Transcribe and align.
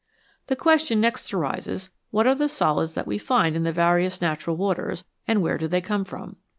The 0.47 0.55
question 0.55 0.99
next 0.99 1.31
arises, 1.31 1.91
what 2.09 2.25
are 2.25 2.33
the 2.33 2.49
solids 2.49 2.95
that 2.95 3.05
we 3.05 3.19
find 3.19 3.55
in 3.55 3.61
the 3.61 3.71
various 3.71 4.19
natural 4.19 4.57
waters, 4.57 5.05
and 5.27 5.43
where 5.43 5.59
do 5.59 5.67
they 5.67 5.79
come 5.79 6.05
from 6.05 6.37